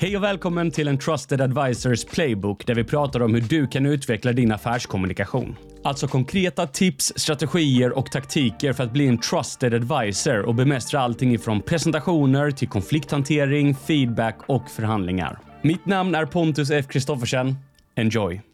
Hej 0.00 0.16
och 0.16 0.22
välkommen 0.22 0.70
till 0.70 0.88
en 0.88 0.98
Trusted 0.98 1.40
Advisors 1.40 2.04
Playbook 2.04 2.66
där 2.66 2.74
vi 2.74 2.84
pratar 2.84 3.22
om 3.22 3.34
hur 3.34 3.40
du 3.40 3.66
kan 3.66 3.86
utveckla 3.86 4.32
din 4.32 4.52
affärskommunikation. 4.52 5.56
Alltså 5.84 6.08
konkreta 6.08 6.66
tips, 6.66 7.12
strategier 7.16 7.98
och 7.98 8.10
taktiker 8.10 8.72
för 8.72 8.84
att 8.84 8.92
bli 8.92 9.06
en 9.06 9.18
trusted 9.18 9.74
advisor 9.74 10.42
och 10.42 10.54
bemästra 10.54 11.00
allting 11.00 11.34
ifrån 11.34 11.62
presentationer 11.62 12.50
till 12.50 12.68
konflikthantering, 12.68 13.74
feedback 13.74 14.38
och 14.46 14.70
förhandlingar. 14.70 15.38
Mitt 15.62 15.86
namn 15.86 16.14
är 16.14 16.26
Pontus 16.26 16.70
F. 16.70 16.86
Kristoffersen. 16.88 17.56
Enjoy! 17.96 18.47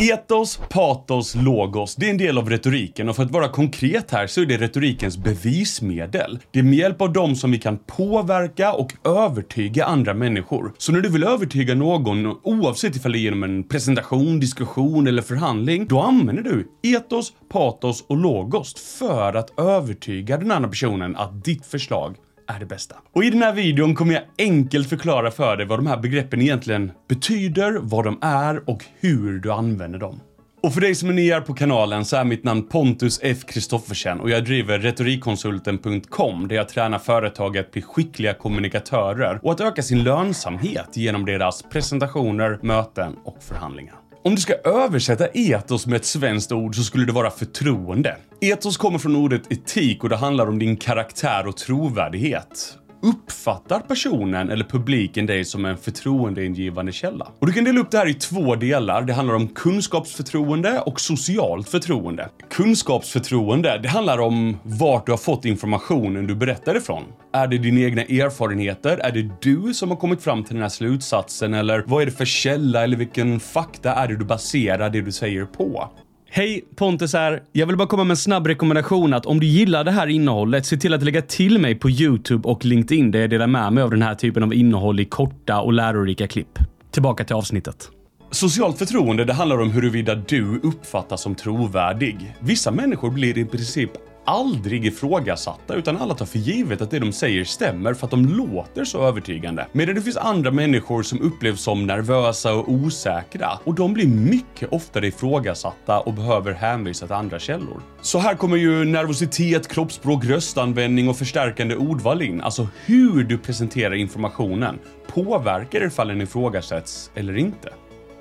Etos, 0.00 0.60
patos, 0.68 1.34
logos. 1.34 1.96
Det 1.96 2.06
är 2.06 2.10
en 2.10 2.18
del 2.18 2.38
av 2.38 2.50
retoriken 2.50 3.08
och 3.08 3.16
för 3.16 3.22
att 3.22 3.30
vara 3.30 3.48
konkret 3.48 4.10
här 4.10 4.26
så 4.26 4.40
är 4.40 4.46
det 4.46 4.56
retorikens 4.56 5.18
bevismedel. 5.18 6.38
Det 6.50 6.58
är 6.58 6.62
med 6.62 6.78
hjälp 6.78 7.00
av 7.00 7.12
dem 7.12 7.36
som 7.36 7.50
vi 7.50 7.58
kan 7.58 7.78
påverka 7.78 8.72
och 8.72 8.94
övertyga 9.04 9.84
andra 9.84 10.14
människor. 10.14 10.72
Så 10.78 10.92
när 10.92 11.00
du 11.00 11.08
vill 11.08 11.24
övertyga 11.24 11.74
någon, 11.74 12.26
oavsett 12.42 12.96
ifall 12.96 13.12
det 13.12 13.18
är 13.18 13.20
genom 13.20 13.42
en 13.42 13.64
presentation, 13.64 14.40
diskussion 14.40 15.06
eller 15.06 15.22
förhandling, 15.22 15.86
då 15.86 16.00
använder 16.00 16.42
du 16.42 16.68
etos, 16.82 17.32
patos 17.52 18.04
och 18.08 18.16
logos 18.16 18.74
för 18.98 19.34
att 19.34 19.60
övertyga 19.60 20.36
den 20.36 20.50
andra 20.50 20.68
personen 20.68 21.16
att 21.16 21.44
ditt 21.44 21.66
förslag 21.66 22.16
är 22.48 22.58
det 22.58 22.66
bästa. 22.66 22.96
Och 23.12 23.24
i 23.24 23.30
den 23.30 23.42
här 23.42 23.52
videon 23.52 23.94
kommer 23.94 24.14
jag 24.14 24.22
enkelt 24.38 24.88
förklara 24.88 25.30
för 25.30 25.56
dig 25.56 25.66
vad 25.66 25.78
de 25.78 25.86
här 25.86 25.96
begreppen 25.96 26.42
egentligen 26.42 26.92
betyder, 27.08 27.78
vad 27.82 28.04
de 28.04 28.18
är 28.22 28.70
och 28.70 28.84
hur 29.00 29.38
du 29.38 29.52
använder 29.52 29.98
dem. 29.98 30.20
Och 30.62 30.74
för 30.74 30.80
dig 30.80 30.94
som 30.94 31.08
är 31.08 31.12
ny 31.12 31.32
här 31.32 31.40
på 31.40 31.54
kanalen 31.54 32.04
så 32.04 32.16
är 32.16 32.24
mitt 32.24 32.44
namn 32.44 32.68
Pontus 32.68 33.20
F. 33.22 33.38
Kristoffersen 33.46 34.20
och 34.20 34.30
jag 34.30 34.44
driver 34.44 34.78
retorikkonsulten.com 34.78 36.48
där 36.48 36.56
jag 36.56 36.68
tränar 36.68 36.98
företag 36.98 37.58
att 37.58 37.70
bli 37.70 37.82
skickliga 37.82 38.34
kommunikatörer 38.34 39.40
och 39.42 39.52
att 39.52 39.60
öka 39.60 39.82
sin 39.82 40.02
lönsamhet 40.04 40.96
genom 40.96 41.24
deras 41.24 41.62
presentationer, 41.62 42.58
möten 42.62 43.16
och 43.24 43.42
förhandlingar. 43.42 44.07
Om 44.22 44.34
du 44.34 44.40
ska 44.40 44.54
översätta 44.54 45.28
etos 45.28 45.86
med 45.86 45.96
ett 45.96 46.04
svenskt 46.04 46.52
ord 46.52 46.76
så 46.76 46.82
skulle 46.82 47.06
det 47.06 47.12
vara 47.12 47.30
förtroende. 47.30 48.16
Etos 48.40 48.76
kommer 48.76 48.98
från 48.98 49.16
ordet 49.16 49.52
etik 49.52 50.02
och 50.02 50.08
det 50.08 50.16
handlar 50.16 50.48
om 50.48 50.58
din 50.58 50.76
karaktär 50.76 51.46
och 51.46 51.56
trovärdighet. 51.56 52.78
Uppfattar 53.02 53.80
personen 53.80 54.50
eller 54.50 54.64
publiken 54.64 55.26
dig 55.26 55.44
som 55.44 55.64
en 55.64 55.76
förtroendeingivande 55.76 56.92
källa? 56.92 57.28
Och 57.38 57.46
du 57.46 57.52
kan 57.52 57.64
dela 57.64 57.80
upp 57.80 57.90
det 57.90 57.98
här 57.98 58.08
i 58.08 58.14
två 58.14 58.54
delar. 58.54 59.02
Det 59.02 59.12
handlar 59.12 59.34
om 59.34 59.48
kunskapsförtroende 59.48 60.80
och 60.80 61.00
socialt 61.00 61.68
förtroende. 61.68 62.28
Kunskapsförtroende, 62.50 63.78
det 63.78 63.88
handlar 63.88 64.18
om 64.18 64.58
vart 64.62 65.06
du 65.06 65.12
har 65.12 65.16
fått 65.16 65.44
informationen 65.44 66.26
du 66.26 66.34
berättar 66.34 66.76
ifrån. 66.76 67.02
Är 67.32 67.46
det 67.46 67.58
dina 67.58 67.80
egna 67.80 68.02
erfarenheter? 68.02 68.98
Är 68.98 69.12
det 69.12 69.30
du 69.40 69.74
som 69.74 69.88
har 69.88 69.96
kommit 69.96 70.22
fram 70.22 70.44
till 70.44 70.54
den 70.54 70.62
här 70.62 70.68
slutsatsen? 70.68 71.54
Eller 71.54 71.84
vad 71.86 72.02
är 72.02 72.06
det 72.06 72.12
för 72.12 72.24
källa 72.24 72.84
eller 72.84 72.96
vilken 72.96 73.40
fakta 73.40 73.94
är 73.94 74.08
det 74.08 74.16
du 74.16 74.24
baserar 74.24 74.90
det 74.90 75.00
du 75.00 75.12
säger 75.12 75.44
på? 75.44 75.90
Hej, 76.30 76.64
Pontus 76.76 77.12
här. 77.12 77.42
Jag 77.52 77.66
vill 77.66 77.76
bara 77.76 77.88
komma 77.88 78.04
med 78.04 78.10
en 78.10 78.16
snabb 78.16 78.46
rekommendation 78.46 79.14
att 79.14 79.26
om 79.26 79.40
du 79.40 79.46
gillar 79.46 79.84
det 79.84 79.90
här 79.90 80.06
innehållet, 80.06 80.66
se 80.66 80.76
till 80.76 80.94
att 80.94 81.02
lägga 81.02 81.22
till 81.22 81.58
mig 81.58 81.74
på 81.74 81.90
YouTube 81.90 82.48
och 82.48 82.64
LinkedIn 82.64 83.10
där 83.10 83.20
jag 83.20 83.30
delar 83.30 83.46
med 83.46 83.72
mig 83.72 83.82
av 83.82 83.90
den 83.90 84.02
här 84.02 84.14
typen 84.14 84.42
av 84.42 84.54
innehåll 84.54 85.00
i 85.00 85.04
korta 85.04 85.60
och 85.60 85.72
lärorika 85.72 86.26
klipp. 86.26 86.58
Tillbaka 86.90 87.24
till 87.24 87.36
avsnittet. 87.36 87.90
Socialt 88.30 88.78
förtroende, 88.78 89.24
det 89.24 89.32
handlar 89.32 89.60
om 89.60 89.70
huruvida 89.70 90.14
du 90.14 90.60
uppfattas 90.62 91.22
som 91.22 91.34
trovärdig. 91.34 92.34
Vissa 92.40 92.70
människor 92.70 93.10
blir 93.10 93.38
i 93.38 93.44
princip 93.44 93.90
aldrig 94.28 94.86
ifrågasatta 94.86 95.74
utan 95.74 95.96
alla 95.96 96.14
tar 96.14 96.26
för 96.26 96.38
givet 96.38 96.80
att 96.80 96.90
det 96.90 96.98
de 96.98 97.12
säger 97.12 97.44
stämmer 97.44 97.94
för 97.94 98.06
att 98.06 98.10
de 98.10 98.26
låter 98.26 98.84
så 98.84 99.06
övertygande. 99.06 99.66
Medan 99.72 99.94
det 99.94 100.02
finns 100.02 100.16
andra 100.16 100.50
människor 100.50 101.02
som 101.02 101.20
upplevs 101.20 101.60
som 101.60 101.86
nervösa 101.86 102.54
och 102.54 102.68
osäkra 102.68 103.50
och 103.64 103.74
de 103.74 103.92
blir 103.94 104.06
mycket 104.06 104.72
oftare 104.72 105.06
ifrågasatta 105.06 106.00
och 106.00 106.14
behöver 106.14 106.52
hänvisa 106.52 107.06
till 107.06 107.14
andra 107.14 107.38
källor. 107.38 107.82
Så 108.00 108.18
här 108.18 108.34
kommer 108.34 108.56
ju 108.56 108.84
nervositet, 108.84 109.68
kroppsspråk, 109.68 110.24
röstanvändning 110.24 111.08
och 111.08 111.16
förstärkande 111.16 111.76
ordval 111.76 112.22
in. 112.22 112.40
Alltså 112.40 112.68
hur 112.86 113.24
du 113.24 113.38
presenterar 113.38 113.94
informationen 113.94 114.78
påverkar 115.14 115.86
ifall 115.86 116.08
den 116.08 116.20
ifrågasätts 116.20 117.10
eller 117.14 117.36
inte. 117.36 117.68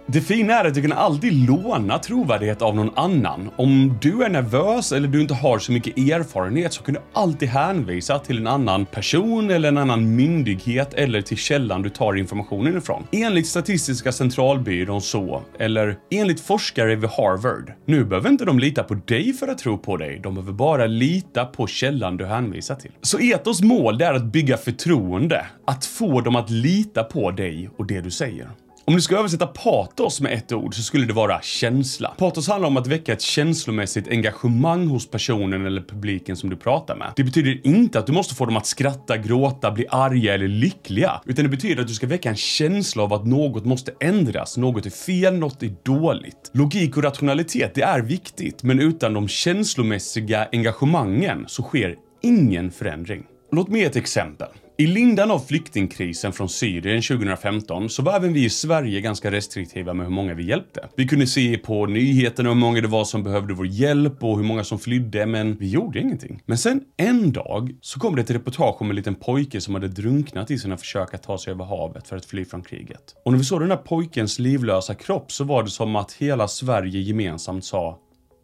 Det 0.09 0.21
fina 0.21 0.53
är 0.53 0.65
att 0.65 0.73
du 0.73 0.81
kan 0.81 0.91
alltid 0.91 1.33
låna 1.33 1.99
trovärdighet 1.99 2.61
av 2.61 2.75
någon 2.75 2.91
annan. 2.95 3.51
Om 3.55 3.97
du 4.01 4.23
är 4.23 4.29
nervös 4.29 4.91
eller 4.91 5.07
du 5.07 5.21
inte 5.21 5.33
har 5.33 5.59
så 5.59 5.71
mycket 5.71 5.97
erfarenhet 5.97 6.73
så 6.73 6.83
kan 6.83 6.93
du 6.93 7.01
alltid 7.13 7.49
hänvisa 7.49 8.19
till 8.19 8.37
en 8.37 8.47
annan 8.47 8.85
person 8.85 9.49
eller 9.49 9.67
en 9.67 9.77
annan 9.77 10.15
myndighet 10.15 10.93
eller 10.93 11.21
till 11.21 11.37
källan 11.37 11.81
du 11.81 11.89
tar 11.89 12.15
informationen 12.15 12.77
ifrån. 12.77 13.07
Enligt 13.11 13.47
Statistiska 13.47 14.11
centralbyrån 14.11 15.01
så, 15.01 15.41
eller 15.59 15.97
enligt 16.11 16.39
forskare 16.39 16.95
vid 16.95 17.09
Harvard. 17.09 17.71
Nu 17.85 18.05
behöver 18.05 18.29
inte 18.29 18.45
de 18.45 18.59
lita 18.59 18.83
på 18.83 18.93
dig 18.93 19.33
för 19.33 19.47
att 19.47 19.57
tro 19.57 19.77
på 19.77 19.97
dig, 19.97 20.19
de 20.23 20.35
behöver 20.35 20.53
bara 20.53 20.85
lita 20.85 21.45
på 21.45 21.67
källan 21.67 22.17
du 22.17 22.25
hänvisar 22.25 22.75
till. 22.75 22.91
Så 23.01 23.19
etos 23.19 23.61
mål 23.61 23.97
det 23.97 24.05
är 24.05 24.13
att 24.13 24.25
bygga 24.25 24.57
förtroende, 24.57 25.45
att 25.65 25.85
få 25.85 26.21
dem 26.21 26.35
att 26.35 26.49
lita 26.49 27.03
på 27.03 27.31
dig 27.31 27.69
och 27.77 27.87
det 27.87 28.01
du 28.01 28.11
säger. 28.11 28.49
Om 28.89 28.95
du 28.95 29.01
ska 29.01 29.17
översätta 29.17 29.47
patos 29.47 30.21
med 30.21 30.33
ett 30.33 30.51
ord 30.51 30.75
så 30.75 30.83
skulle 30.83 31.05
det 31.05 31.13
vara 31.13 31.41
känsla. 31.41 32.13
Patos 32.17 32.47
handlar 32.47 32.67
om 32.67 32.77
att 32.77 32.87
väcka 32.87 33.13
ett 33.13 33.21
känslomässigt 33.21 34.07
engagemang 34.07 34.87
hos 34.87 35.11
personen 35.11 35.65
eller 35.65 35.81
publiken 35.81 36.35
som 36.37 36.49
du 36.49 36.55
pratar 36.55 36.95
med. 36.95 37.07
Det 37.15 37.23
betyder 37.23 37.67
inte 37.67 37.99
att 37.99 38.07
du 38.07 38.13
måste 38.13 38.35
få 38.35 38.45
dem 38.45 38.57
att 38.57 38.65
skratta, 38.65 39.17
gråta, 39.17 39.71
bli 39.71 39.85
arga 39.89 40.33
eller 40.33 40.47
lyckliga, 40.47 41.21
utan 41.25 41.43
det 41.45 41.49
betyder 41.49 41.81
att 41.81 41.87
du 41.87 41.93
ska 41.93 42.07
väcka 42.07 42.29
en 42.29 42.35
känsla 42.35 43.03
av 43.03 43.13
att 43.13 43.25
något 43.25 43.65
måste 43.65 43.93
ändras, 43.99 44.57
något 44.57 44.85
är 44.85 44.89
fel, 44.89 45.33
något 45.37 45.63
är 45.63 45.75
dåligt. 45.83 46.51
Logik 46.53 46.97
och 46.97 47.03
rationalitet, 47.03 47.75
det 47.75 47.81
är 47.81 48.01
viktigt, 48.01 48.63
men 48.63 48.79
utan 48.79 49.13
de 49.13 49.27
känslomässiga 49.27 50.47
engagemangen 50.51 51.45
så 51.47 51.63
sker 51.63 51.95
ingen 52.21 52.71
förändring. 52.71 53.23
Låt 53.51 53.67
mig 53.67 53.81
ge 53.81 53.87
ett 53.87 53.95
exempel. 53.95 54.47
I 54.77 54.87
lindan 54.87 55.31
av 55.31 55.39
flyktingkrisen 55.39 56.33
från 56.33 56.49
Syrien 56.49 57.01
2015 57.01 57.89
så 57.89 58.01
var 58.03 58.15
även 58.15 58.33
vi 58.33 58.45
i 58.45 58.49
Sverige 58.49 59.01
ganska 59.01 59.31
restriktiva 59.31 59.93
med 59.93 60.05
hur 60.05 60.13
många 60.13 60.33
vi 60.33 60.45
hjälpte. 60.45 60.89
Vi 60.95 61.07
kunde 61.07 61.27
se 61.27 61.57
på 61.57 61.85
nyheterna 61.85 62.49
hur 62.49 62.55
många 62.55 62.81
det 62.81 62.87
var 62.87 63.05
som 63.05 63.23
behövde 63.23 63.53
vår 63.53 63.67
hjälp 63.67 64.23
och 64.23 64.37
hur 64.37 64.43
många 64.43 64.63
som 64.63 64.79
flydde, 64.79 65.25
men 65.25 65.57
vi 65.57 65.69
gjorde 65.69 65.99
ingenting. 65.99 66.41
Men 66.45 66.57
sen 66.57 66.81
en 66.97 67.31
dag 67.31 67.75
så 67.81 67.99
kom 67.99 68.15
det 68.15 68.21
ett 68.21 68.31
reportage 68.31 68.81
om 68.81 68.89
en 68.89 68.95
liten 68.95 69.15
pojke 69.15 69.61
som 69.61 69.73
hade 69.73 69.87
drunknat 69.87 70.51
i 70.51 70.59
sina 70.59 70.77
försök 70.77 71.13
att 71.13 71.23
ta 71.23 71.37
sig 71.37 71.53
över 71.53 71.65
havet 71.65 72.07
för 72.07 72.15
att 72.15 72.25
fly 72.25 72.45
från 72.45 72.61
kriget. 72.61 73.15
Och 73.25 73.31
när 73.31 73.39
vi 73.39 73.45
såg 73.45 73.59
den 73.59 73.71
här 73.71 73.77
pojkens 73.77 74.39
livlösa 74.39 74.95
kropp 74.95 75.31
så 75.31 75.43
var 75.43 75.63
det 75.63 75.69
som 75.69 75.95
att 75.95 76.13
hela 76.13 76.47
Sverige 76.47 77.01
gemensamt 77.01 77.65
sa, 77.65 77.99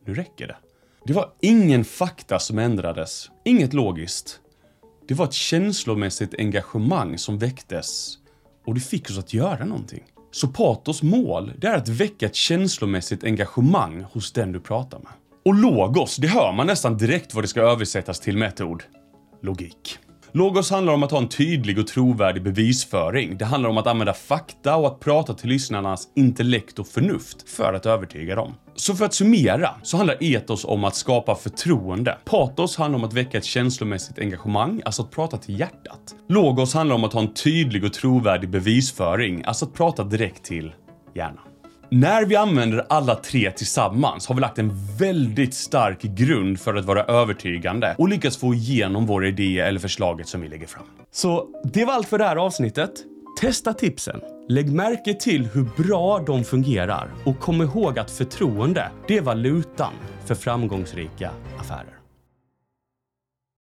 nu 0.05 0.13
räcker 0.13 0.47
det. 0.47 0.55
Det 1.05 1.13
var 1.13 1.29
ingen 1.41 1.85
fakta 1.85 2.39
som 2.39 2.59
ändrades, 2.59 3.29
inget 3.45 3.73
logiskt. 3.73 4.39
Det 5.13 5.17
var 5.17 5.25
ett 5.25 5.33
känslomässigt 5.33 6.33
engagemang 6.37 7.17
som 7.17 7.37
väcktes 7.37 8.17
och 8.65 8.73
det 8.73 8.79
fick 8.79 9.09
oss 9.09 9.17
att 9.17 9.33
göra 9.33 9.65
någonting. 9.65 10.03
Så 10.31 10.47
patos 10.47 11.03
mål, 11.03 11.53
det 11.57 11.67
är 11.67 11.77
att 11.77 11.87
väcka 11.87 12.25
ett 12.25 12.35
känslomässigt 12.35 13.23
engagemang 13.23 14.01
hos 14.01 14.31
den 14.31 14.51
du 14.51 14.59
pratar 14.59 14.99
med. 14.99 15.11
Och 15.45 15.53
logos, 15.53 16.15
det 16.15 16.27
hör 16.27 16.53
man 16.53 16.67
nästan 16.67 16.97
direkt 16.97 17.33
vad 17.33 17.43
det 17.43 17.47
ska 17.47 17.61
översättas 17.61 18.19
till 18.19 18.37
med 18.37 18.47
ett 18.47 18.61
ord. 18.61 18.83
Logik. 19.41 19.99
Logos 20.35 20.71
handlar 20.71 20.93
om 20.93 21.03
att 21.03 21.11
ha 21.11 21.17
en 21.17 21.29
tydlig 21.29 21.79
och 21.79 21.87
trovärdig 21.87 22.43
bevisföring. 22.43 23.37
Det 23.37 23.45
handlar 23.45 23.69
om 23.69 23.77
att 23.77 23.87
använda 23.87 24.13
fakta 24.13 24.75
och 24.75 24.87
att 24.87 24.99
prata 24.99 25.33
till 25.33 25.49
lyssnarnas 25.49 26.07
intellekt 26.15 26.79
och 26.79 26.87
förnuft 26.87 27.49
för 27.49 27.73
att 27.73 27.85
övertyga 27.85 28.35
dem. 28.35 28.53
Så 28.75 28.95
för 28.95 29.05
att 29.05 29.13
summera 29.13 29.69
så 29.83 29.97
handlar 29.97 30.23
etos 30.23 30.65
om 30.65 30.83
att 30.83 30.95
skapa 30.95 31.35
förtroende. 31.35 32.17
Patos 32.25 32.77
handlar 32.77 32.99
om 32.99 33.05
att 33.05 33.13
väcka 33.13 33.37
ett 33.37 33.45
känslomässigt 33.45 34.19
engagemang, 34.19 34.81
alltså 34.85 35.01
att 35.01 35.11
prata 35.11 35.37
till 35.37 35.59
hjärtat. 35.59 36.15
Logos 36.29 36.73
handlar 36.73 36.95
om 36.95 37.03
att 37.03 37.13
ha 37.13 37.21
en 37.21 37.33
tydlig 37.33 37.83
och 37.83 37.93
trovärdig 37.93 38.49
bevisföring, 38.49 39.43
alltså 39.45 39.65
att 39.65 39.73
prata 39.73 40.03
direkt 40.03 40.43
till 40.43 40.73
hjärnan. 41.15 41.52
När 41.89 42.25
vi 42.25 42.35
använder 42.35 42.85
alla 42.89 43.15
tre 43.15 43.51
tillsammans 43.51 44.27
har 44.27 44.35
vi 44.35 44.41
lagt 44.41 44.59
en 44.59 44.97
väldigt 44.99 45.53
stark 45.53 46.01
grund 46.01 46.59
för 46.59 46.75
att 46.75 46.85
vara 46.85 47.03
övertygande 47.03 47.95
och 47.97 48.09
lyckas 48.09 48.37
få 48.37 48.53
igenom 48.53 49.05
vår 49.05 49.25
idé 49.25 49.59
eller 49.59 49.79
förslaget 49.79 50.27
som 50.27 50.41
vi 50.41 50.47
lägger 50.47 50.67
fram. 50.67 50.83
Så 51.11 51.47
det 51.63 51.85
var 51.85 51.93
allt 51.93 52.07
för 52.07 52.17
det 52.17 52.25
här 52.25 52.35
avsnittet. 52.35 52.91
Testa 53.41 53.73
tipsen. 53.73 54.21
Lägg 54.49 54.71
märke 54.71 55.13
till 55.13 55.45
hur 55.45 55.83
bra 55.83 56.19
de 56.19 56.43
fungerar 56.43 57.09
och 57.25 57.39
kom 57.39 57.61
ihåg 57.61 57.99
att 57.99 58.11
förtroende, 58.11 58.91
det 59.07 59.17
är 59.17 59.21
valutan 59.21 59.93
för 60.25 60.35
framgångsrika 60.35 61.31
affärer. 61.59 62.02